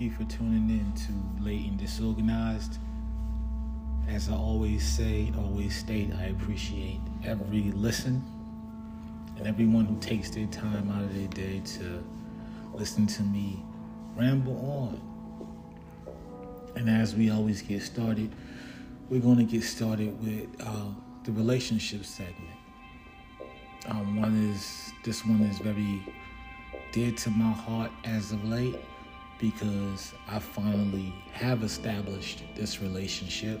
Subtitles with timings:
[0.00, 2.78] Thank you for tuning in to Late and Disorganized.
[4.08, 8.24] As I always say, always state, I appreciate every listen
[9.36, 12.02] and everyone who takes their time out of their day to
[12.72, 13.62] listen to me
[14.16, 16.16] ramble on.
[16.76, 18.34] And as we always get started,
[19.10, 20.94] we're going to get started with uh,
[21.24, 22.56] the relationship segment.
[23.84, 26.00] Um, one is this one is very
[26.90, 28.80] dear to my heart as of late
[29.40, 33.60] because I finally have established this relationship.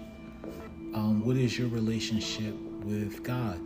[0.94, 3.58] Um, what is your relationship with God?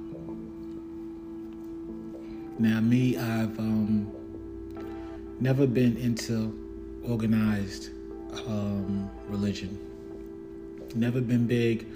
[2.58, 4.12] Now, me, I've um,
[5.40, 6.56] never been into
[7.02, 7.90] organized
[8.46, 9.78] um, religion.
[10.94, 11.86] Never been big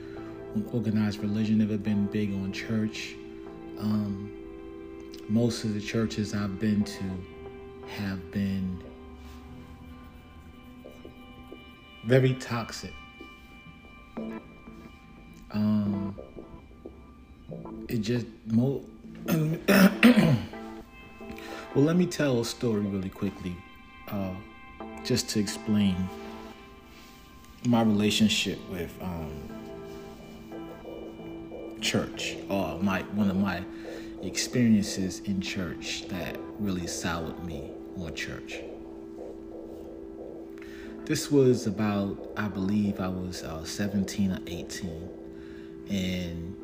[0.55, 1.59] on organized religion.
[1.59, 3.15] Never been big on church.
[3.79, 4.33] Um,
[5.29, 7.05] most of the churches I've been to
[7.87, 8.83] have been
[12.09, 12.95] very toxic.
[15.51, 16.19] Um,
[17.87, 18.83] it just mo.
[19.28, 20.39] well,
[21.75, 23.55] let me tell a story really quickly,
[24.11, 24.33] uh,
[25.05, 26.09] just to explain
[27.67, 29.31] my relationship with um,
[31.83, 33.62] church, or my one of my
[34.23, 38.62] experiences in church that really soured me on church.
[41.09, 45.09] This was about, I believe I was uh, 17 or 18,
[45.89, 46.55] and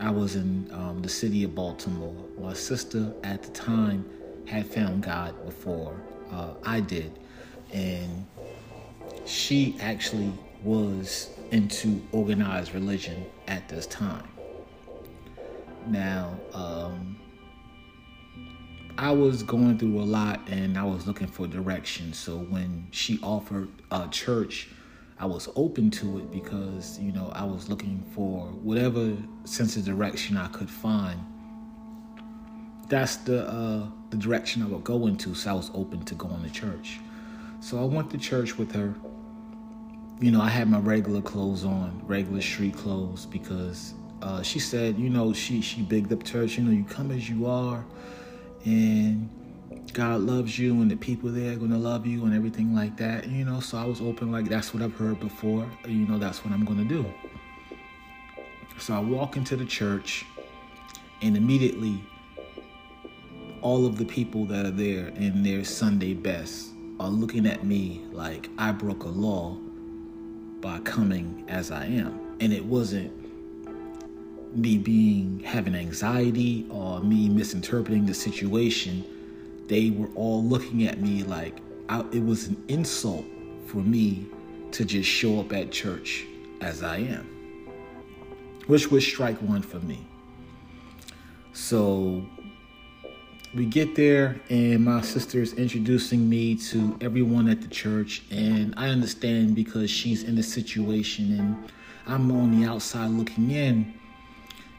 [0.00, 2.12] I was in um, the city of Baltimore.
[2.40, 4.04] My sister at the time
[4.46, 5.96] had found God before
[6.32, 7.20] uh, I did,
[7.72, 8.26] and
[9.26, 10.32] she actually
[10.64, 14.26] was into organized religion at this time.
[15.86, 17.16] Now, um,
[18.96, 22.12] I was going through a lot and I was looking for direction.
[22.12, 24.68] So when she offered a church,
[25.18, 29.84] I was open to it because, you know, I was looking for whatever sense of
[29.84, 31.20] direction I could find.
[32.88, 35.34] That's the uh, the direction I would go into.
[35.34, 37.00] So I was open to going to church.
[37.60, 38.94] So I went to church with her.
[40.20, 44.98] You know, I had my regular clothes on, regular street clothes, because uh, she said,
[44.98, 46.58] you know, she she bigged up church.
[46.58, 47.84] You know, you come as you are,
[48.64, 49.30] and
[49.92, 53.28] God loves you, and the people there are gonna love you, and everything like that.
[53.28, 55.70] You know, so I was open, like that's what I've heard before.
[55.86, 57.06] You know, that's what I'm gonna do.
[58.78, 60.26] So I walk into the church,
[61.22, 62.02] and immediately,
[63.62, 66.70] all of the people that are there in their Sunday best
[67.00, 69.56] are looking at me like I broke a law
[70.60, 73.12] by coming as I am, and it wasn't
[74.56, 79.04] me being having anxiety or me misinterpreting the situation,
[79.68, 83.24] they were all looking at me like I, it was an insult
[83.66, 84.26] for me
[84.72, 86.24] to just show up at church
[86.60, 87.26] as I am,
[88.66, 90.06] which was strike one for me.
[91.52, 92.24] So
[93.54, 98.74] we get there, and my sister is introducing me to everyone at the church, and
[98.76, 101.70] I understand because she's in the situation, and
[102.06, 103.94] I'm on the outside looking in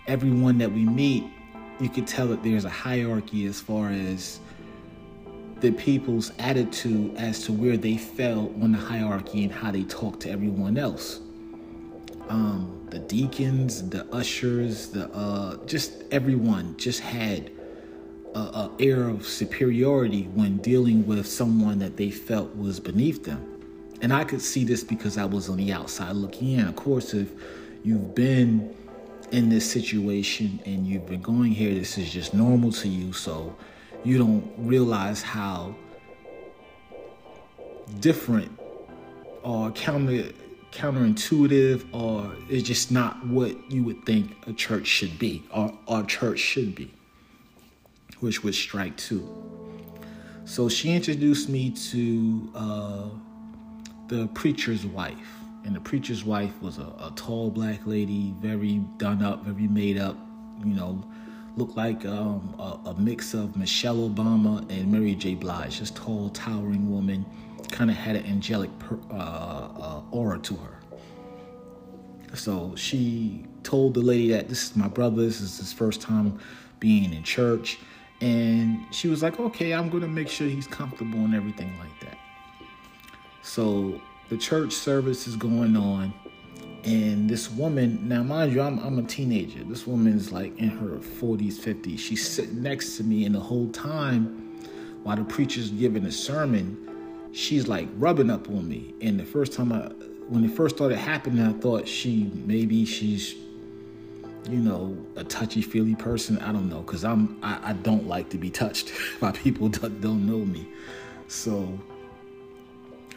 [0.07, 1.23] everyone that we meet,
[1.79, 4.39] you could tell that there's a hierarchy as far as
[5.59, 10.19] the people's attitude as to where they fell on the hierarchy and how they talk
[10.21, 11.19] to everyone else.
[12.29, 17.51] Um, the deacons, the ushers, the uh, just everyone just had
[18.33, 23.51] a, a air of superiority when dealing with someone that they felt was beneath them.
[24.01, 26.67] And I could see this because I was on the outside looking in.
[26.67, 27.31] Of course, if
[27.83, 28.75] you've been
[29.35, 33.11] in this situation and you've been going here, this is just normal to you.
[33.11, 33.53] So
[34.05, 35.75] you don't realize how
[37.99, 38.57] different
[39.43, 40.31] or counter
[40.71, 46.03] counterintuitive or it's just not what you would think a church should be or our
[46.03, 46.91] church should be
[48.19, 49.23] which was strike two
[50.43, 53.05] so she introduced me to uh,
[54.07, 59.23] the preacher's wife and the preacher's wife was a, a tall black lady, very done
[59.23, 60.15] up, very made up,
[60.63, 61.03] you know,
[61.57, 65.33] looked like um, a, a, mix of Michelle Obama and Mary J.
[65.33, 67.25] Blige, just tall, towering woman,
[67.71, 70.79] kind of had an angelic per, uh, uh, aura to her.
[72.35, 76.39] So she told the lady that this is my brother, this is his first time
[76.79, 77.79] being in church.
[78.21, 81.99] And she was like, okay, I'm going to make sure he's comfortable and everything like
[82.01, 82.17] that.
[83.41, 83.99] So
[84.29, 86.13] the church service is going on
[86.83, 90.69] and this woman now mind you I'm, I'm a teenager this woman is like in
[90.69, 94.59] her 40s 50s she's sitting next to me and the whole time
[95.03, 96.85] while the preacher's giving a sermon
[97.35, 98.93] she's like rubbing up on me.
[99.01, 99.87] And the first time I,
[100.29, 103.35] when it first started happening, I thought she maybe she's,
[104.49, 106.39] you know, a touchy feely person.
[106.39, 110.01] I don't know, cause I'm I, I don't like to be touched by people that
[110.01, 110.65] don't know me.
[111.27, 111.77] So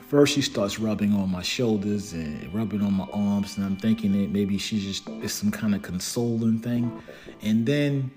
[0.09, 4.13] first she starts rubbing on my shoulders and rubbing on my arms, and I'm thinking
[4.13, 7.03] that maybe she's just it's some kind of consoling thing.
[7.43, 8.11] And then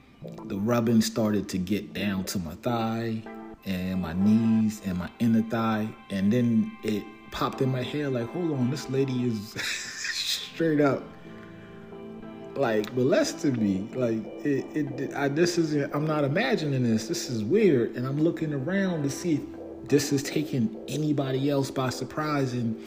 [0.46, 3.22] the rubbing started to get down to my thigh
[3.66, 5.90] and my knees and my inner thigh.
[6.10, 11.04] And then it popped in my head like, hold on, this lady is straight up
[12.56, 13.88] like molesting me.
[13.96, 17.08] Like it, it I this is I'm not imagining this.
[17.08, 17.96] This is weird.
[17.96, 19.42] And I'm looking around to see
[19.92, 22.82] this is taking anybody else by surprise and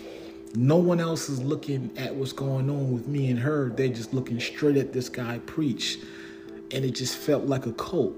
[0.56, 3.68] no one else is looking at what's going on with me and her.
[3.68, 5.98] They're just looking straight at this guy preach.
[6.70, 8.16] And it just felt like a cult.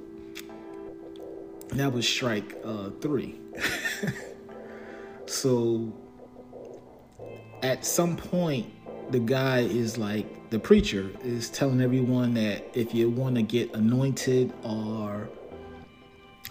[1.70, 3.40] And that was strike uh, three.
[5.26, 5.92] so
[7.64, 8.72] at some point,
[9.10, 13.74] the guy is like, the preacher is telling everyone that if you want to get
[13.74, 15.28] anointed or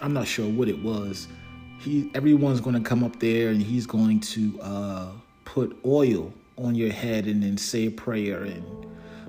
[0.02, 1.28] I'm not sure what it was,
[1.78, 5.08] he everyone's going to come up there and he's going to uh,
[5.44, 8.64] put oil on your head and then say a prayer and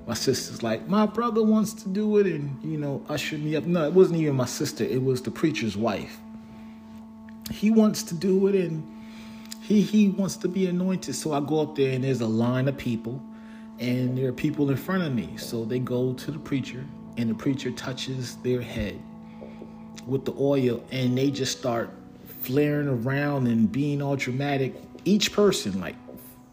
[0.08, 3.64] my sister's like, my brother wants to do it and, you know, usher me up.
[3.64, 6.18] No, it wasn't even my sister, it was the preacher's wife.
[7.50, 8.82] He wants to do it and
[9.60, 11.14] he he wants to be anointed.
[11.14, 13.22] So I go up there and there's a line of people
[13.78, 15.36] and there are people in front of me.
[15.36, 16.86] So they go to the preacher
[17.18, 18.98] and the preacher touches their head
[20.06, 21.90] with the oil and they just start
[22.40, 24.74] flaring around and being all dramatic.
[25.04, 25.96] Each person, like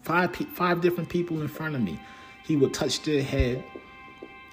[0.01, 1.99] five five different people in front of me
[2.45, 3.63] he would touch their head,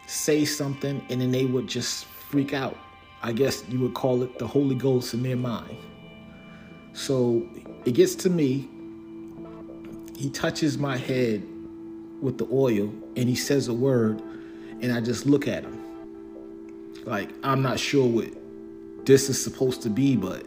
[0.06, 2.76] say something, and then they would just freak out.
[3.22, 5.76] I guess you would call it the Holy Ghost in their mind.
[6.94, 7.46] So
[7.84, 8.68] it gets to me.
[10.16, 11.42] He touches my head
[12.20, 14.20] with the oil and he says a word,
[14.80, 15.78] and I just look at him.
[17.04, 18.32] Like, I'm not sure what
[19.04, 20.46] this is supposed to be, but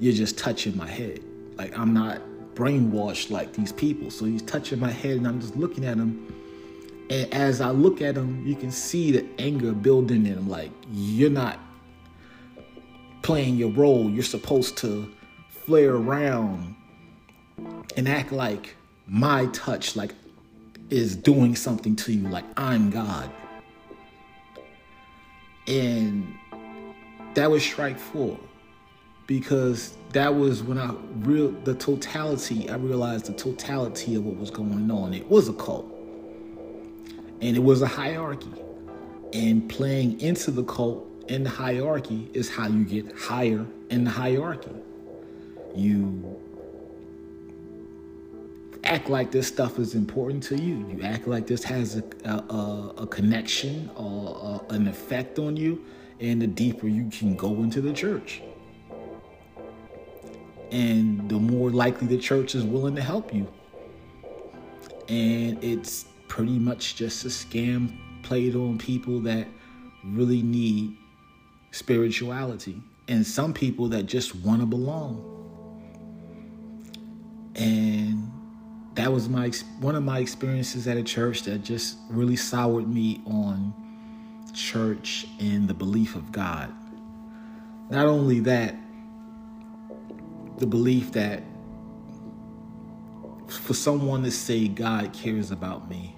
[0.00, 1.20] you're just touching my head.
[1.54, 2.20] Like, I'm not
[2.54, 4.10] brainwashed like these people.
[4.10, 6.26] So he's touching my head, and I'm just looking at him
[7.10, 10.48] and as I look at him, you can see the anger building in him.
[10.48, 11.58] Like, you're not
[13.22, 14.08] playing your role.
[14.08, 15.12] You're supposed to
[15.48, 16.76] flare around
[17.96, 18.76] and act like
[19.08, 20.14] my touch, like,
[20.88, 23.28] is doing something to you, like I'm God.
[25.66, 26.32] And
[27.34, 28.38] that was strike four
[29.30, 34.50] because that was when I real the totality I realized the totality of what was
[34.50, 35.14] going on.
[35.14, 35.86] It was a cult.
[37.40, 38.50] And it was a hierarchy.
[39.32, 44.10] And playing into the cult and the hierarchy is how you get higher in the
[44.10, 44.74] hierarchy.
[45.76, 46.40] You
[48.82, 50.84] act like this stuff is important to you.
[50.90, 55.84] You act like this has a, a, a connection or a, an effect on you.
[56.18, 58.42] And the deeper you can go into the church.
[60.70, 63.48] And the more likely the church is willing to help you.
[65.08, 69.48] And it's pretty much just a scam played on people that
[70.04, 70.96] really need
[71.72, 75.26] spirituality and some people that just want to belong.
[77.56, 78.30] And
[78.94, 79.50] that was my
[79.80, 83.74] one of my experiences at a church that just really soured me on
[84.54, 86.72] church and the belief of God.
[87.90, 88.76] Not only that,
[90.60, 91.42] the belief that
[93.48, 96.14] for someone to say God cares about me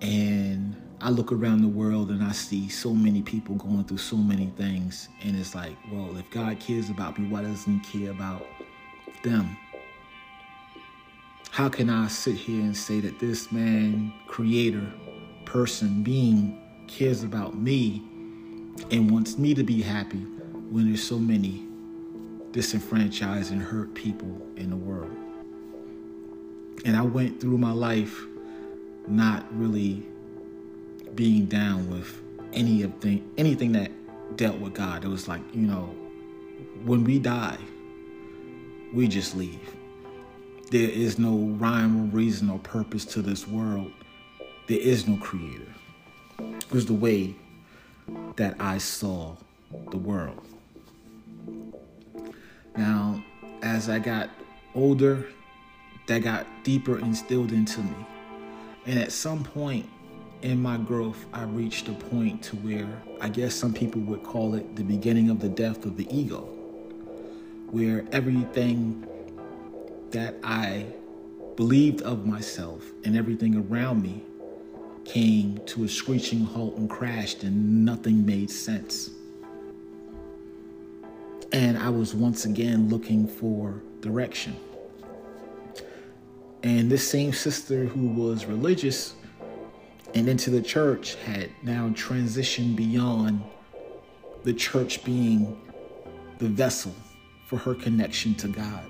[0.00, 4.16] and I look around the world and I see so many people going through so
[4.16, 5.08] many things.
[5.22, 8.46] And it's like, well, if God cares about me, why doesn't He care about
[9.22, 9.56] them?
[11.50, 14.86] How can I sit here and say that this man, creator,
[15.46, 18.02] person, being cares about me
[18.90, 20.20] and wants me to be happy
[20.70, 21.66] when there's so many
[22.52, 25.16] disenfranchised and hurt people in the world?
[26.84, 28.24] And I went through my life
[29.06, 30.02] not really
[31.14, 32.20] being down with
[32.52, 32.92] any of
[33.36, 33.90] anything that
[34.36, 35.04] dealt with God.
[35.04, 35.94] It was like, you know,
[36.84, 37.58] when we die,
[38.92, 39.60] we just leave.
[40.70, 43.92] There is no rhyme or reason or purpose to this world.
[44.68, 45.66] There is no creator.
[46.38, 47.34] It was the way
[48.36, 49.36] that I saw
[49.90, 50.46] the world.
[52.76, 53.22] Now,
[53.62, 54.30] as I got
[54.74, 55.26] older,
[56.06, 58.06] that got deeper instilled into me.
[58.86, 59.86] And at some point
[60.42, 64.54] in my growth, I reached a point to where I guess some people would call
[64.54, 66.40] it the beginning of the death of the ego,
[67.70, 69.06] where everything
[70.10, 70.86] that I
[71.56, 74.24] believed of myself and everything around me
[75.04, 79.10] came to a screeching halt and crashed, and nothing made sense.
[81.52, 84.56] And I was once again looking for direction.
[86.62, 89.14] And this same sister who was religious
[90.14, 93.42] and into the church had now transitioned beyond
[94.44, 95.60] the church being
[96.38, 96.94] the vessel
[97.46, 98.84] for her connection to God.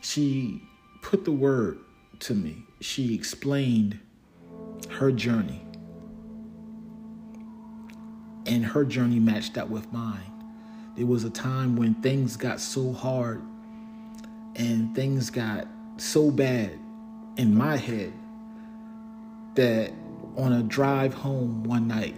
[0.00, 0.62] She
[1.02, 1.78] put the word
[2.20, 3.98] to me, she explained
[4.90, 5.62] her journey.
[8.46, 10.35] And her journey matched up with mine.
[10.96, 13.42] There was a time when things got so hard
[14.54, 15.66] and things got
[15.98, 16.78] so bad
[17.36, 18.12] in my head
[19.54, 19.92] that
[20.36, 22.16] on a drive home one night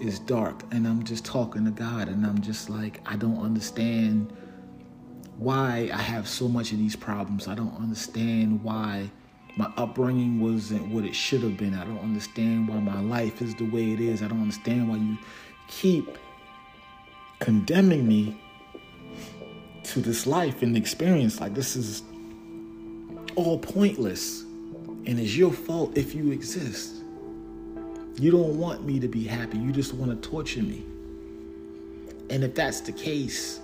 [0.00, 4.32] it's dark and I'm just talking to God and I'm just like I don't understand
[5.36, 7.48] why I have so much of these problems.
[7.48, 9.10] I don't understand why
[9.56, 11.74] my upbringing wasn't what it should have been.
[11.74, 14.22] I don't understand why my life is the way it is.
[14.22, 15.18] I don't understand why you
[15.66, 16.16] keep
[17.44, 18.34] condemning me
[19.82, 22.02] to this life and experience like this is
[23.36, 24.44] all pointless
[25.04, 27.02] and it's your fault if you exist.
[28.18, 29.58] You don't want me to be happy.
[29.58, 30.86] You just want to torture me.
[32.30, 33.60] And if that's the case,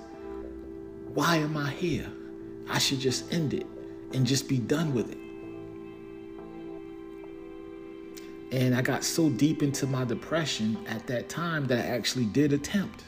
[1.14, 2.06] why am I here?
[2.68, 3.66] I should just end it
[4.12, 5.18] and just be done with it.
[8.52, 12.52] And I got so deep into my depression at that time that I actually did
[12.52, 13.04] attempt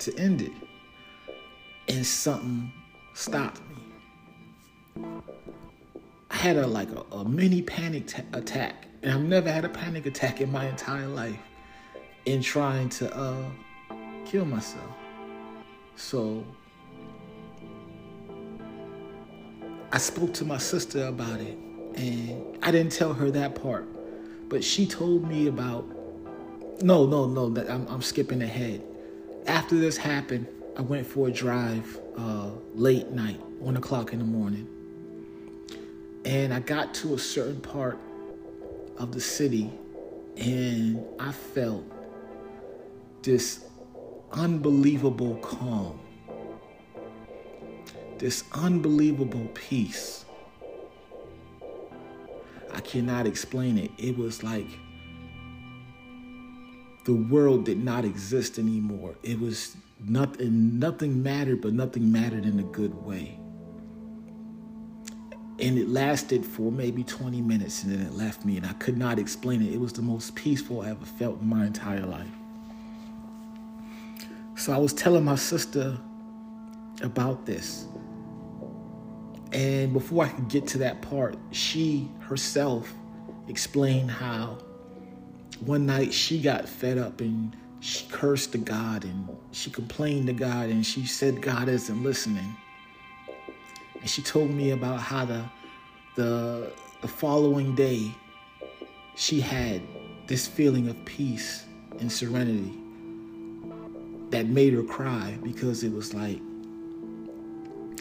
[0.00, 0.52] to end it.
[1.88, 2.72] And something
[3.14, 3.60] stopped
[4.96, 5.04] me.
[6.30, 9.68] I had a like a, a mini panic t- attack, and I've never had a
[9.68, 11.38] panic attack in my entire life
[12.26, 13.44] in trying to uh,
[14.26, 14.90] kill myself.
[15.96, 16.44] So
[19.90, 21.56] I spoke to my sister about it,
[21.96, 23.88] and I didn't tell her that part
[24.48, 25.84] but she told me about
[26.80, 27.48] no, no, no.
[27.50, 28.82] That I'm, I'm skipping ahead.
[29.48, 34.24] After this happened, I went for a drive uh, late night, one o'clock in the
[34.26, 34.68] morning,
[36.26, 37.98] and I got to a certain part
[38.98, 39.70] of the city,
[40.36, 41.82] and I felt
[43.22, 43.64] this
[44.32, 45.98] unbelievable calm,
[48.18, 50.26] this unbelievable peace
[52.70, 53.90] I cannot explain it.
[53.98, 54.68] It was like
[57.08, 59.16] the world did not exist anymore.
[59.22, 63.40] It was nothing nothing mattered, but nothing mattered in a good way.
[65.58, 68.98] And it lasted for maybe 20 minutes and then it left me and I could
[68.98, 69.72] not explain it.
[69.72, 72.28] It was the most peaceful I ever felt in my entire life.
[74.56, 75.98] So I was telling my sister
[77.00, 77.86] about this.
[79.52, 82.92] And before I could get to that part, she herself
[83.48, 84.58] explained how
[85.60, 90.32] one night she got fed up and she cursed to God and she complained to
[90.32, 92.56] God and she said God isn't listening.
[94.00, 95.44] And she told me about how the
[96.16, 96.72] the
[97.02, 98.10] the following day
[99.14, 99.80] she had
[100.26, 101.64] this feeling of peace
[102.00, 102.72] and serenity
[104.30, 106.40] that made her cry because it was like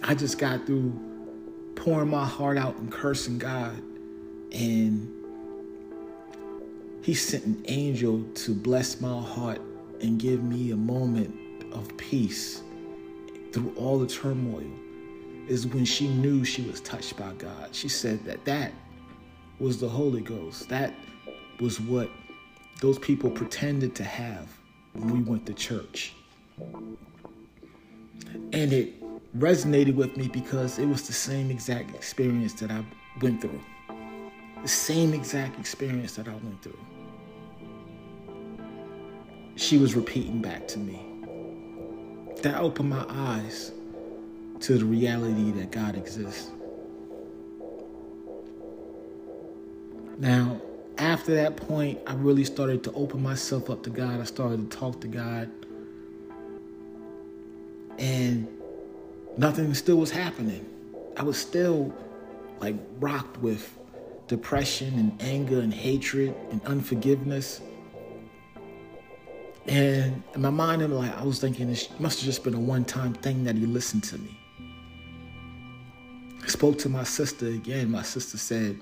[0.04, 0.94] I just got through
[1.76, 3.82] pouring my heart out and cursing God.
[4.52, 5.17] And
[7.08, 9.62] He sent an angel to bless my heart
[10.02, 11.34] and give me a moment
[11.74, 12.64] of peace
[13.54, 14.70] through all the turmoil.
[15.48, 17.74] Is when she knew she was touched by God.
[17.74, 18.74] She said that that
[19.58, 20.68] was the Holy Ghost.
[20.68, 20.94] That
[21.62, 22.10] was what
[22.82, 24.50] those people pretended to have
[24.92, 26.12] when we went to church.
[28.52, 29.02] And it
[29.40, 32.84] resonated with me because it was the same exact experience that I
[33.22, 33.62] went through.
[34.62, 36.78] The same exact experience that I went through.
[39.58, 41.02] She was repeating back to me.
[42.44, 43.72] That opened my eyes
[44.62, 46.52] to the reality that God exists.
[50.20, 50.62] Now,
[51.00, 54.22] after that point, I really started to open myself up to God.
[54.22, 55.50] I started to talk to God.
[57.98, 58.48] And
[59.38, 60.66] nothing still was happening.
[61.18, 61.92] I was still
[62.60, 63.76] like rocked with
[64.28, 67.62] depression and anger and hatred and unforgiveness.
[69.68, 72.60] And in my mind, I'm like, I was thinking this must have just been a
[72.60, 74.38] one time thing that he listened to me.
[76.42, 77.92] I spoke to my sister again.
[77.92, 78.80] My sister said,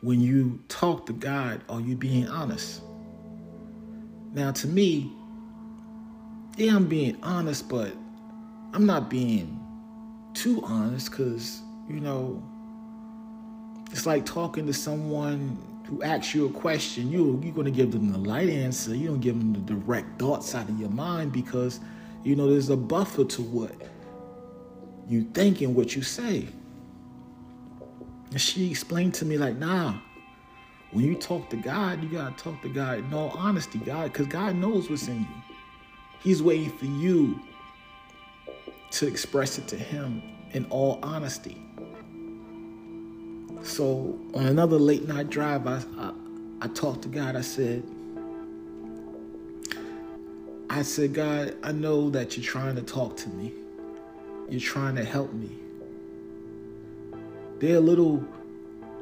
[0.00, 2.82] When you talk to God, are you being honest?
[4.32, 5.12] Now, to me,
[6.56, 7.92] yeah, I'm being honest, but
[8.72, 9.60] I'm not being
[10.34, 12.42] too honest because, you know,
[13.92, 17.10] it's like talking to someone who asks you a question.
[17.10, 18.94] You, you're going to give them the light answer.
[18.94, 21.80] You don't give them the direct thoughts out of your mind because,
[22.22, 23.72] you know, there's a buffer to what
[25.08, 26.48] you think and what you say.
[28.30, 29.94] And she explained to me, like, nah,
[30.92, 34.12] when you talk to God, you got to talk to God in all honesty, God,
[34.12, 35.42] because God knows what's in you.
[36.20, 37.40] He's waiting for you
[38.92, 40.22] to express it to Him
[40.52, 41.60] in all honesty.
[43.64, 46.12] So on another late night drive, I, I,
[46.60, 47.34] I talked to God.
[47.34, 47.82] I said,
[50.68, 53.54] I said, God, I know that you're trying to talk to me.
[54.50, 55.50] You're trying to help me.
[57.58, 58.22] There are little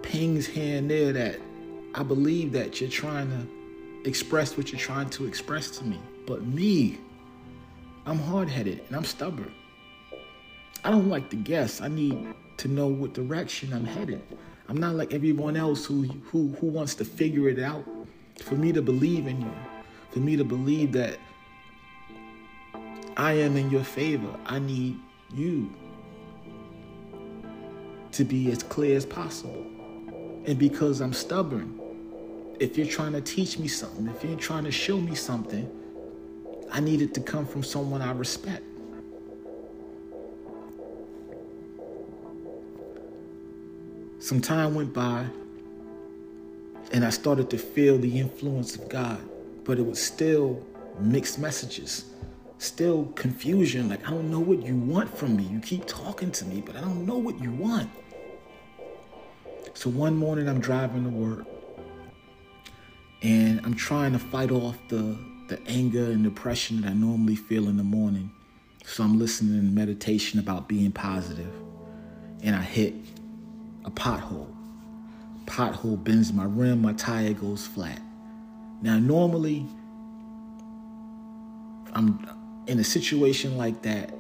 [0.02, 1.40] pings here and there that
[1.94, 5.98] I believe that you're trying to express what you're trying to express to me.
[6.24, 6.98] But me,
[8.06, 9.52] I'm hard headed and I'm stubborn.
[10.84, 11.80] I don't like to guess.
[11.80, 14.22] I need to know what direction I'm headed.
[14.68, 17.84] I'm not like everyone else who who who wants to figure it out.
[18.38, 19.52] For me to believe in you,
[20.10, 21.18] for me to believe that
[23.16, 24.98] I am in your favor, I need
[25.34, 25.70] you
[28.12, 29.66] to be as clear as possible.
[30.46, 31.78] And because I'm stubborn,
[32.58, 35.70] if you're trying to teach me something, if you're trying to show me something,
[36.70, 38.64] I need it to come from someone I respect.
[44.32, 45.26] Some time went by,
[46.90, 49.20] and I started to feel the influence of God,
[49.62, 50.64] but it was still
[50.98, 52.06] mixed messages,
[52.56, 53.90] still confusion.
[53.90, 55.42] Like, I don't know what you want from me.
[55.42, 57.90] You keep talking to me, but I don't know what you want.
[59.74, 61.46] So one morning, I'm driving to work,
[63.20, 65.14] and I'm trying to fight off the,
[65.48, 68.30] the anger and depression that I normally feel in the morning.
[68.86, 71.52] So I'm listening to meditation about being positive,
[72.42, 72.94] and I hit
[73.84, 74.48] a pothole.
[75.46, 78.00] Pothole bends my rim, my tire goes flat.
[78.80, 79.66] Now, normally,
[81.92, 82.28] I'm
[82.66, 84.14] in a situation like that,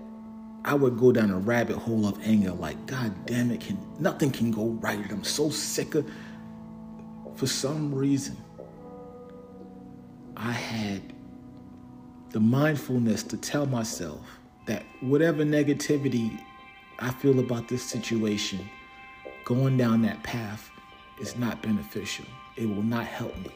[0.64, 4.30] I would go down a rabbit hole of anger, like, God damn it, can nothing
[4.30, 5.10] can go right.
[5.10, 6.08] I'm so sick of
[7.34, 8.36] for some reason.
[10.36, 11.02] I had
[12.30, 14.20] the mindfulness to tell myself
[14.66, 16.38] that whatever negativity
[16.98, 18.68] I feel about this situation,
[19.44, 20.70] going down that path
[21.20, 22.24] is not beneficial.
[22.56, 23.50] It will not help me.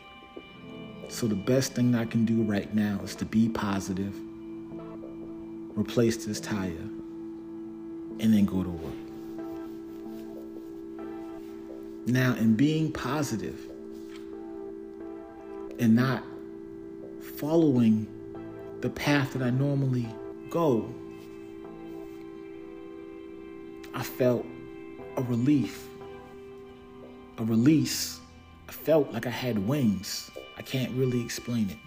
[1.08, 4.14] So, the best thing I can do right now is to be positive,
[5.78, 6.70] replace this tire,
[8.18, 8.94] and then go to work.
[12.06, 13.68] Now, in being positive
[15.78, 16.24] and not
[17.36, 18.06] following
[18.80, 20.08] the path that I normally
[20.50, 20.92] go,
[23.94, 24.46] I felt
[25.16, 25.88] a relief,
[27.38, 28.20] a release.
[28.68, 30.30] I felt like I had wings.
[30.56, 31.78] I can't really explain it.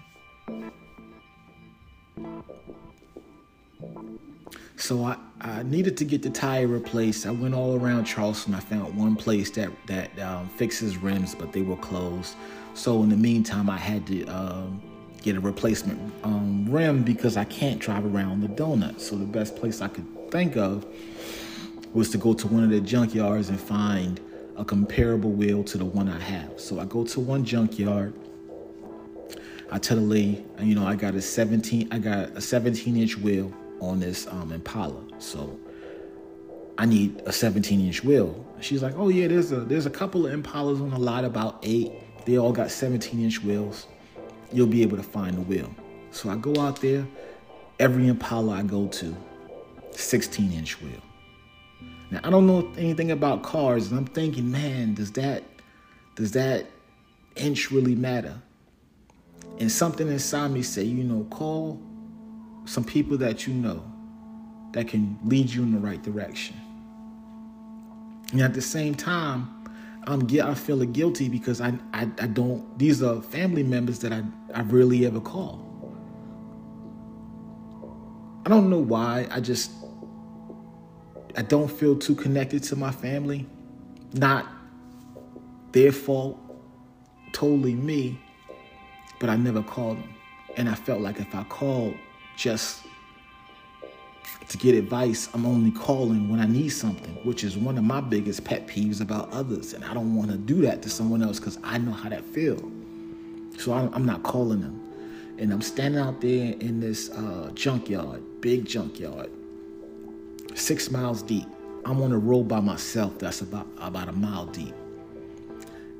[4.77, 7.25] So I, I needed to get the tire replaced.
[7.25, 8.55] I went all around Charleston.
[8.55, 12.35] I found one place that that um, fixes rims, but they were closed.
[12.73, 14.81] So in the meantime, I had to um,
[15.21, 18.99] get a replacement um, rim because I can't drive around the donut.
[19.01, 20.85] So the best place I could think of
[21.93, 24.19] was to go to one of the junkyards and find
[24.57, 26.59] a comparable wheel to the one I have.
[26.59, 28.13] So I go to one junkyard.
[29.71, 33.17] I tell the lady, you know, I got a 17, I got a 17 inch
[33.17, 35.01] wheel on this um, Impala.
[35.19, 35.57] So
[36.77, 38.45] I need a 17 inch wheel.
[38.61, 41.59] She's like, oh yeah, there's a there's a couple of Impalas on the lot, about
[41.63, 41.91] eight.
[42.25, 43.87] They all got 17 inch wheels.
[44.51, 45.73] You'll be able to find the wheel.
[46.11, 47.07] So I go out there.
[47.79, 49.15] Every Impala I go to,
[49.91, 51.01] 16 inch wheel.
[52.11, 55.43] Now I don't know anything about cars, and I'm thinking, man, does that
[56.15, 56.65] does that
[57.35, 58.41] inch really matter?
[59.59, 61.79] And something inside me say, you know, call
[62.65, 63.83] some people that you know
[64.73, 66.55] that can lead you in the right direction.
[68.31, 69.55] And at the same time,
[70.05, 72.77] I'm I feel guilty because I, I I don't.
[72.79, 75.65] These are family members that I I rarely ever call.
[78.45, 79.27] I don't know why.
[79.29, 79.71] I just
[81.37, 83.45] I don't feel too connected to my family.
[84.13, 84.47] Not
[85.71, 86.39] their fault,
[87.31, 88.19] totally me,
[89.19, 90.13] but I never called them.
[90.57, 91.95] And I felt like if I called
[92.35, 92.81] just
[94.47, 98.01] to get advice, I'm only calling when I need something, which is one of my
[98.01, 99.73] biggest pet peeves about others.
[99.73, 102.25] And I don't want to do that to someone else because I know how that
[102.25, 102.61] feels.
[103.59, 104.85] So I'm not calling them.
[105.37, 109.29] And I'm standing out there in this uh, junkyard, big junkyard,
[110.55, 111.47] six miles deep.
[111.85, 114.75] I'm on a road by myself that's about about a mile deep.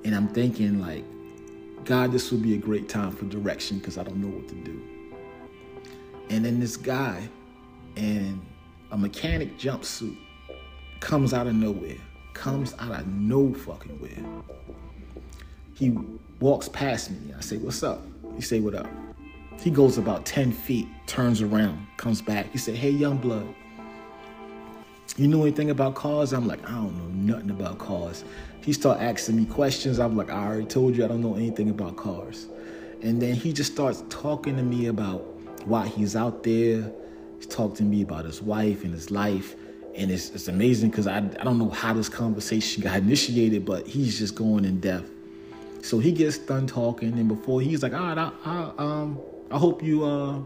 [0.04, 1.04] And I'm thinking like,
[1.86, 4.56] God, this would be a great time for direction because I don't know what to
[4.56, 4.82] do.
[6.30, 7.28] And then this guy
[7.96, 8.42] in
[8.92, 10.18] a mechanic jumpsuit
[11.00, 11.98] comes out of nowhere,
[12.34, 14.44] comes out of no fucking where.
[15.74, 15.98] He
[16.40, 17.34] walks past me.
[17.38, 18.02] I say, What's up?
[18.36, 18.88] He say, What up?
[19.62, 22.52] He goes about 10 feet, turns around, comes back.
[22.52, 23.48] He said, Hey, young blood,
[25.18, 26.34] you know anything about cars?
[26.34, 28.24] I'm like, I don't know nothing about cars.
[28.62, 30.00] He start asking me questions.
[30.00, 32.48] I'm like, I already told you I don't know anything about cars.
[33.02, 35.22] And then he just starts talking to me about
[35.66, 36.92] why he's out there.
[37.38, 39.56] He's talking to me about his wife and his life.
[39.96, 43.88] And it's, it's amazing because I, I don't know how this conversation got initiated, but
[43.88, 45.10] he's just going in depth.
[45.82, 49.18] So he gets done talking, and before he's like, all right, I, I, um,
[49.50, 50.40] I hope you uh,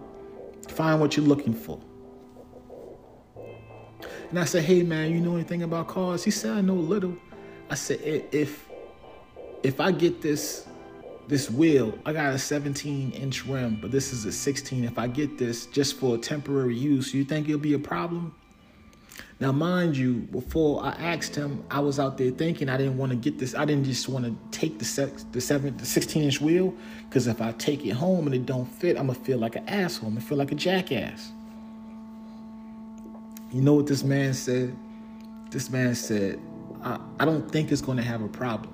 [0.70, 1.80] find what you're looking for.
[4.34, 6.24] And I said, hey man, you know anything about cars?
[6.24, 7.16] He said, I know little.
[7.70, 8.00] I said,
[8.32, 8.68] if
[9.62, 10.66] if I get this
[11.28, 14.86] this wheel, I got a 17 inch rim, but this is a 16.
[14.86, 18.34] If I get this just for temporary use, you think it'll be a problem?
[19.40, 23.12] Now, mind you, before I asked him, I was out there thinking I didn't want
[23.12, 23.54] to get this.
[23.54, 26.74] I didn't just want to take the sex, the seven, the 16 inch wheel,
[27.08, 29.70] because if I take it home and it don't fit, I'm gonna feel like an
[29.70, 30.08] asshole.
[30.08, 31.32] I'm gonna feel like a jackass.
[33.54, 34.76] You know what this man said?
[35.52, 36.40] This man said,
[36.82, 38.74] I, I don't think it's going to have a problem.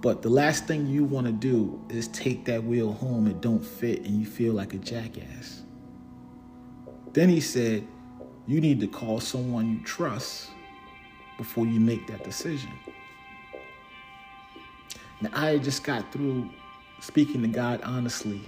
[0.00, 3.64] But the last thing you want to do is take that wheel home and don't
[3.64, 5.62] fit and you feel like a jackass.
[7.12, 7.86] Then he said,
[8.48, 10.50] You need to call someone you trust
[11.38, 12.72] before you make that decision.
[15.20, 16.50] Now, I just got through
[17.00, 18.40] speaking to God honestly,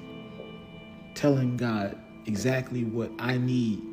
[1.14, 3.91] telling God exactly what I need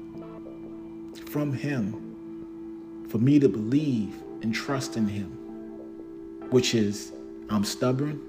[1.19, 5.29] from Him for me to believe and trust in Him,
[6.49, 7.11] which is
[7.49, 8.21] I'm stubborn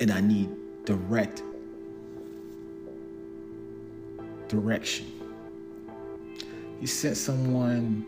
[0.00, 0.48] and I need
[0.84, 1.42] direct
[4.48, 5.06] direction.
[6.80, 8.06] He sent someone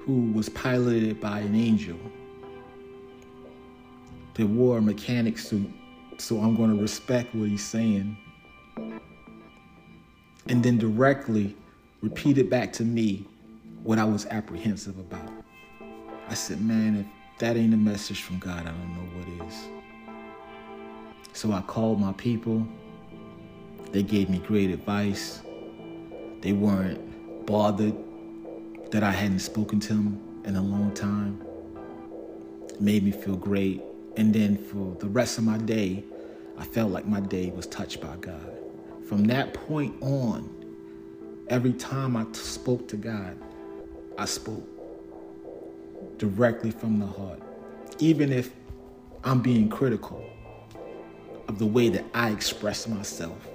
[0.00, 1.98] who was piloted by an angel.
[4.34, 5.70] They wore a mechanic suit,
[6.18, 8.16] so I'm going to respect what he's saying.
[10.48, 11.54] And then directly
[12.00, 13.26] repeated back to me
[13.82, 15.30] what I was apprehensive about.
[16.28, 17.06] I said, man, if
[17.38, 19.68] that ain't a message from God, I don't know what is.
[21.32, 22.66] So I called my people.
[23.92, 25.40] They gave me great advice.
[26.40, 27.96] They weren't bothered
[28.90, 31.42] that I hadn't spoken to them in a long time.
[32.68, 33.82] It made me feel great.
[34.16, 36.04] And then for the rest of my day,
[36.56, 38.58] I felt like my day was touched by God.
[39.08, 40.57] From that point on,
[41.50, 43.38] Every time I spoke to God,
[44.18, 44.66] I spoke
[46.18, 47.40] directly from the heart.
[47.98, 48.52] Even if
[49.24, 50.22] I'm being critical
[51.48, 53.48] of the way that I express myself.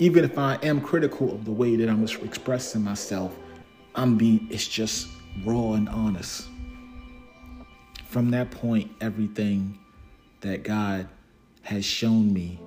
[0.00, 3.36] Even if I am critical of the way that I'm expressing myself,
[3.94, 5.06] I'm being, it's just
[5.44, 6.48] raw and honest.
[8.06, 9.78] From that point, everything
[10.40, 11.08] that God
[11.62, 12.60] has shown me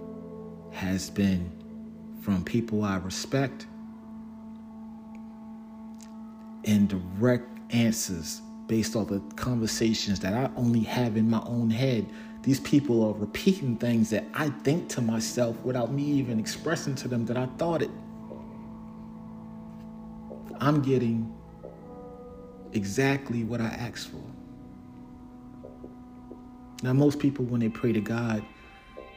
[0.71, 1.51] has been
[2.27, 3.67] from people I respect
[6.65, 12.05] and direct answers based off the conversations that I only have in my own head.
[12.43, 17.07] These people are repeating things that I think to myself without me even expressing to
[17.07, 17.91] them that I thought it.
[20.59, 21.33] I'm getting
[22.73, 24.21] exactly what I asked for.
[26.83, 28.43] Now, most people, when they pray to God,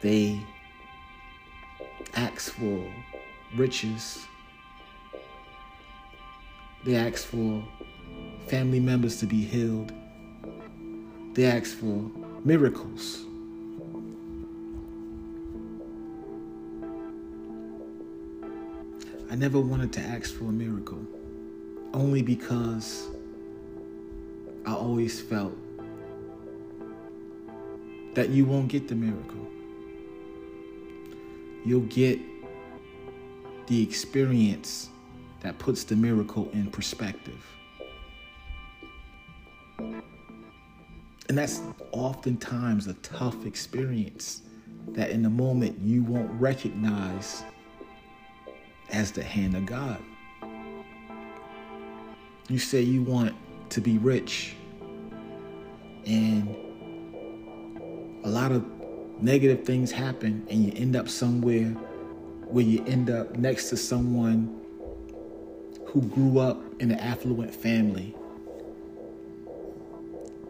[0.01, 0.41] they
[2.15, 2.85] ask for
[3.57, 4.27] riches.
[6.85, 7.63] They ask for
[8.47, 9.93] family members to be healed.
[11.35, 12.11] They ask for
[12.45, 13.25] miracles.
[19.31, 21.07] I never wanted to ask for a miracle,
[21.95, 23.09] only because
[24.67, 25.57] I always felt
[28.15, 29.47] that you won't get the miracle
[31.65, 32.19] you'll get
[33.67, 34.89] the experience
[35.41, 37.45] that puts the miracle in perspective.
[39.79, 41.61] And that's
[41.93, 44.43] oftentimes a tough experience
[44.89, 47.45] that in the moment you won't recognize
[48.91, 50.01] as the hand of God.
[52.49, 53.37] You say you want
[53.71, 54.57] to be rich,
[56.05, 56.49] and
[58.25, 58.65] a lot of
[59.23, 61.69] negative things happen and you end up somewhere
[62.47, 64.61] where you end up next to someone
[65.87, 68.15] who grew up in an affluent family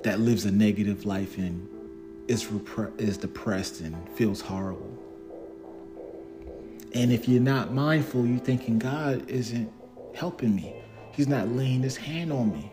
[0.03, 1.69] that lives a negative life and
[2.29, 4.97] is, repre- is depressed and feels horrible.
[6.95, 9.71] And if you're not mindful, you're thinking God isn't
[10.15, 10.75] helping me.
[11.13, 12.73] He's not laying his hand on me.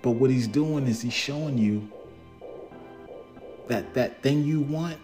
[0.00, 1.90] But what he's doing is he's showing you
[3.68, 4.98] that that thing you want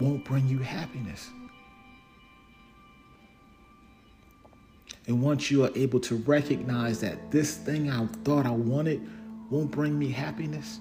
[0.00, 1.30] won't bring you happiness.
[5.06, 9.08] And once you are able to recognize that this thing I thought I wanted
[9.50, 10.80] won't bring me happiness,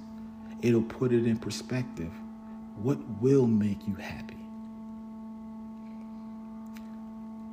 [0.62, 2.12] it'll put it in perspective.
[2.76, 4.36] What will make you happy?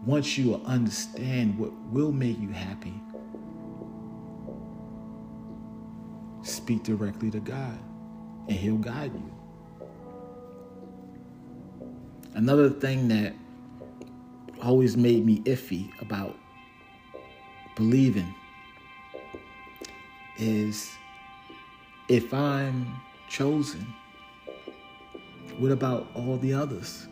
[0.04, 2.92] Once you understand what will make you happy,
[6.42, 7.78] speak directly to God
[8.48, 9.32] and He'll guide you.
[12.34, 13.32] Another thing that
[14.62, 16.36] always made me iffy about
[17.76, 18.34] believing
[20.38, 20.90] is
[22.08, 23.86] if I'm chosen,
[25.58, 27.06] what about all the others?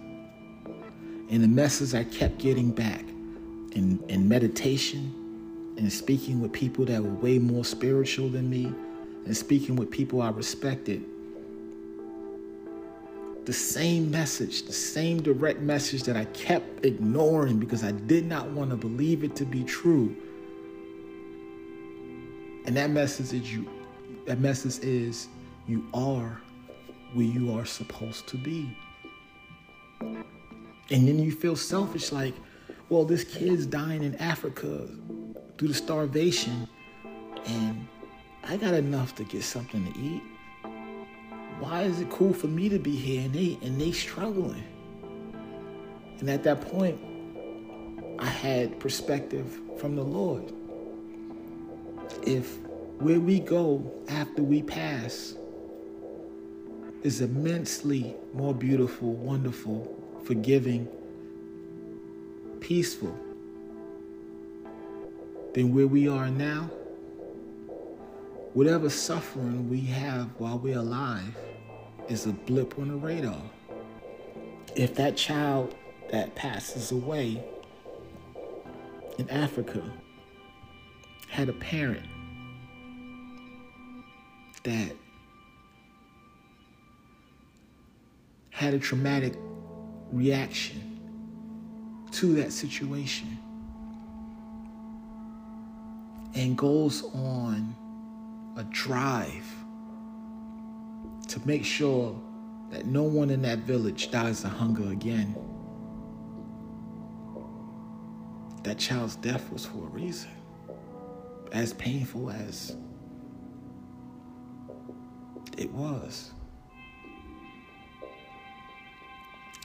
[1.30, 3.02] And the message I kept getting back
[3.72, 8.66] in, in meditation and speaking with people that were way more spiritual than me
[9.24, 11.04] and speaking with people I respected.
[13.44, 18.48] The same message, the same direct message that I kept ignoring because I did not
[18.50, 20.16] want to believe it to be true
[22.64, 23.68] and that message is you
[24.26, 25.28] that message is
[25.66, 26.40] you are
[27.12, 28.76] where you are supposed to be.
[30.00, 32.34] And then you feel selfish like,
[32.88, 34.88] well, this kid's dying in Africa
[35.56, 36.68] due to starvation,
[37.46, 37.86] and
[38.44, 40.22] I got enough to get something to eat.
[41.62, 44.64] Why is it cool for me to be here and they and they struggling?
[46.18, 46.98] And at that point,
[48.18, 50.52] I had perspective from the Lord
[52.26, 52.58] if
[52.98, 55.36] where we go after we pass
[57.04, 60.88] is immensely more beautiful, wonderful, forgiving,
[62.58, 63.16] peaceful
[65.54, 66.68] than where we are now,
[68.52, 71.32] whatever suffering we have while we're alive
[72.12, 73.40] is a blip on the radar.
[74.76, 75.74] If that child
[76.10, 77.42] that passes away
[79.16, 79.82] in Africa
[81.28, 82.04] had a parent
[84.62, 84.92] that
[88.50, 89.34] had a traumatic
[90.12, 91.00] reaction
[92.12, 93.38] to that situation
[96.34, 97.74] and goes on
[98.58, 99.61] a drive
[101.32, 102.14] to make sure
[102.70, 105.34] that no one in that village dies of hunger again.
[108.64, 110.30] That child's death was for a reason
[111.52, 112.76] as painful as
[115.56, 116.32] it was.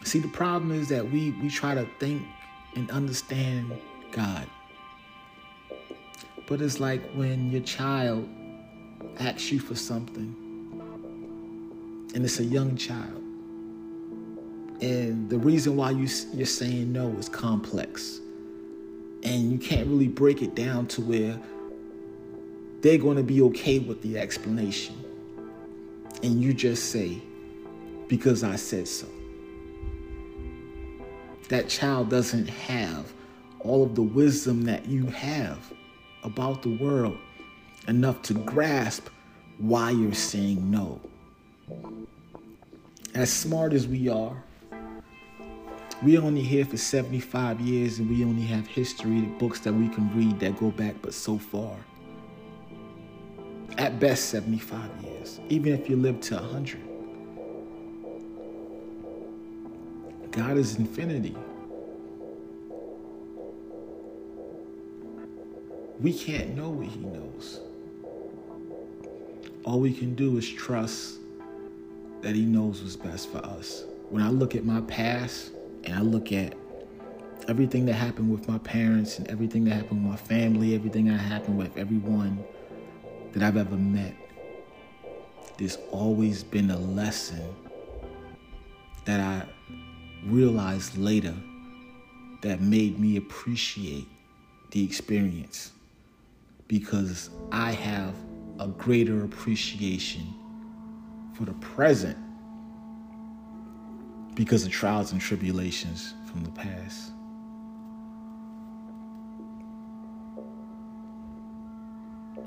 [0.06, 2.24] See, the problem is that we, we try to think
[2.78, 3.78] and understand
[4.12, 4.48] God.
[6.48, 8.30] But it's like when your child
[9.20, 10.47] asks you for something,
[12.13, 13.24] and it's a young child.
[14.82, 18.20] And the reason why you, you're saying no is complex.
[19.24, 21.39] And you can't really break it down to where
[22.82, 24.96] they're going to be okay with the explanation.
[26.22, 27.22] And you just say,
[28.08, 29.08] because I said so.
[31.50, 33.12] That child doesn't have
[33.60, 35.74] all of the wisdom that you have
[36.24, 37.17] about the world
[37.88, 39.08] enough to grasp
[39.58, 41.00] why you're saying no.
[43.14, 44.44] As smart as we are,
[46.04, 50.16] we're only here for 75 years and we only have history books that we can
[50.16, 51.76] read that go back but so far
[53.78, 56.80] at best 75 years, even if you live to 100.
[60.32, 61.36] God is infinity.
[66.00, 67.62] We can't know what He knows.
[69.64, 71.18] All we can do is trust
[72.22, 73.84] that He knows what's best for us.
[74.10, 75.52] When I look at my past
[75.84, 76.56] and I look at
[77.48, 81.18] everything that happened with my parents and everything that happened with my family, everything that
[81.18, 82.44] happened with everyone
[83.34, 84.16] that I've ever met,
[85.58, 87.56] there's always been a lesson
[89.06, 89.48] that I
[90.26, 91.34] realized later
[92.42, 94.08] that made me appreciate
[94.72, 95.72] the experience
[96.68, 98.14] because I have
[98.60, 100.34] a greater appreciation
[101.38, 102.17] for the present
[104.34, 107.12] because of trials and tribulations from the past.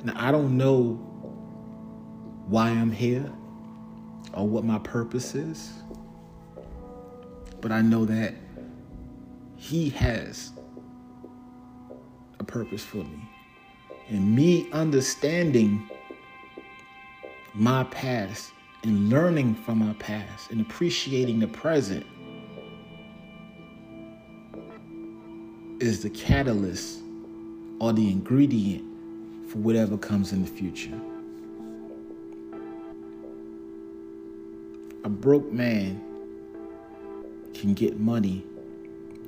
[0.03, 0.95] Now, I don't know
[2.49, 3.31] why I'm here
[4.35, 5.73] or what my purpose is,
[7.61, 8.35] but I know that
[9.57, 10.51] He has
[12.41, 13.29] a purpose for me.
[14.09, 15.89] And me understanding
[17.55, 18.51] my past
[18.83, 22.05] and learning from our past and appreciating the present
[25.81, 27.01] is the catalyst
[27.79, 28.85] or the ingredient
[29.49, 30.99] for whatever comes in the future.
[35.05, 36.01] A broke man
[37.55, 38.45] can get money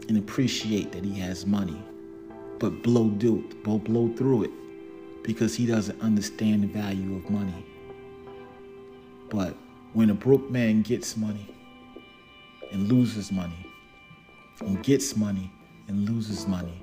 [0.08, 1.80] and appreciate that he has money,
[2.58, 4.50] but blow, do, blow, blow through it
[5.22, 7.64] because he doesn't understand the value of money.
[9.32, 9.56] But
[9.94, 11.48] when a broke man gets money
[12.70, 13.66] and loses money,
[14.60, 15.50] and gets money
[15.88, 16.78] and loses money,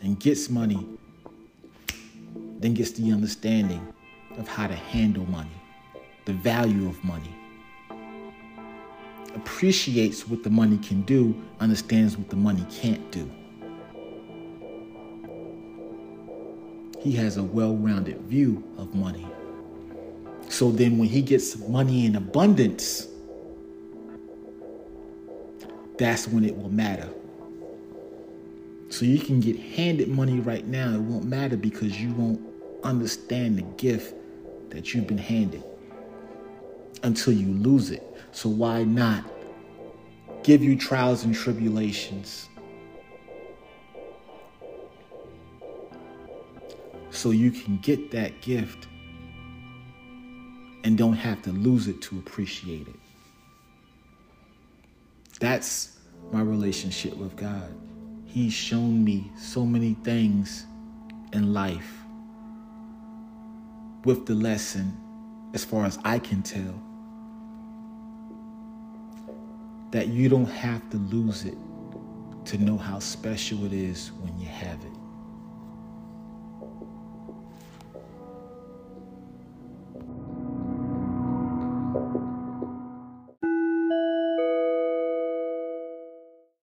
[0.00, 0.86] and gets money,
[2.60, 3.84] then gets the understanding
[4.38, 5.50] of how to handle money,
[6.24, 7.34] the value of money,
[9.34, 13.28] appreciates what the money can do, understands what the money can't do.
[17.00, 19.26] He has a well rounded view of money.
[20.58, 23.06] So then, when he gets money in abundance,
[25.96, 27.08] that's when it will matter.
[28.88, 32.40] So you can get handed money right now, it won't matter because you won't
[32.82, 34.16] understand the gift
[34.70, 35.62] that you've been handed
[37.04, 38.02] until you lose it.
[38.32, 39.24] So why not
[40.42, 42.48] give you trials and tribulations
[47.10, 48.88] so you can get that gift
[50.88, 52.96] and don't have to lose it to appreciate it.
[55.38, 55.98] That's
[56.32, 57.74] my relationship with God.
[58.24, 60.64] He's shown me so many things
[61.34, 61.92] in life
[64.06, 64.96] with the lesson,
[65.52, 66.82] as far as I can tell,
[69.90, 71.58] that you don't have to lose it
[72.46, 74.97] to know how special it is when you have it.